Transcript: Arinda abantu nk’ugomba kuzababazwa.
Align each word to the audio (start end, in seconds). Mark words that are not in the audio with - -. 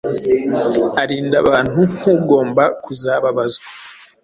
Arinda 1.01 1.35
abantu 1.43 1.79
nk’ugomba 1.97 2.63
kuzababazwa. 2.83 3.65